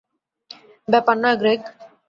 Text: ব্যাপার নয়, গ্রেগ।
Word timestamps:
ব্যাপার 0.87 1.15
নয়, 1.23 1.37
গ্রেগ। 1.41 1.61